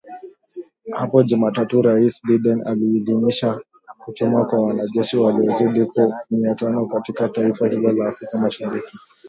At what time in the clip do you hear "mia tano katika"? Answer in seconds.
6.31-7.29